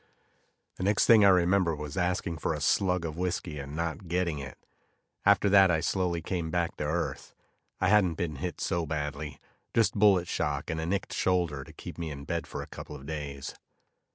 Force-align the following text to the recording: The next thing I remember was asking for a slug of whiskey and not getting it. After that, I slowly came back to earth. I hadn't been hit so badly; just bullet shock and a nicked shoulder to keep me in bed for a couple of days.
The 0.77 0.83
next 0.83 1.05
thing 1.05 1.23
I 1.23 1.29
remember 1.29 1.75
was 1.75 1.95
asking 1.95 2.39
for 2.39 2.55
a 2.55 2.59
slug 2.59 3.05
of 3.05 3.17
whiskey 3.17 3.59
and 3.59 3.75
not 3.75 4.07
getting 4.07 4.39
it. 4.39 4.57
After 5.27 5.47
that, 5.49 5.69
I 5.69 5.79
slowly 5.79 6.23
came 6.23 6.49
back 6.49 6.75
to 6.77 6.85
earth. 6.85 7.35
I 7.79 7.87
hadn't 7.89 8.15
been 8.15 8.37
hit 8.37 8.59
so 8.59 8.87
badly; 8.87 9.39
just 9.75 9.93
bullet 9.93 10.27
shock 10.27 10.71
and 10.71 10.81
a 10.81 10.87
nicked 10.87 11.13
shoulder 11.13 11.63
to 11.63 11.71
keep 11.71 11.99
me 11.99 12.09
in 12.09 12.25
bed 12.25 12.47
for 12.47 12.63
a 12.63 12.67
couple 12.73 12.95
of 12.95 13.05
days. 13.05 13.53